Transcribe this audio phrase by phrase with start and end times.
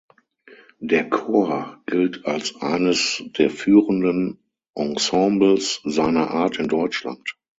[0.79, 4.39] Der Chor gilt als eines der führenden
[4.73, 7.37] Ensembles seiner Art in Deutschland.